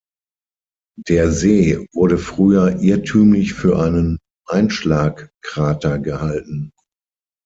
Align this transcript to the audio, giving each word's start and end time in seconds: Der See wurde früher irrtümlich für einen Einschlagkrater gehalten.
Der 1.07 1.31
See 1.31 1.85
wurde 1.93 2.17
früher 2.17 2.79
irrtümlich 2.81 3.53
für 3.53 3.77
einen 3.77 4.17
Einschlagkrater 4.47 5.99
gehalten. 5.99 6.71